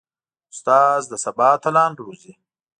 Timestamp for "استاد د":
0.51-1.13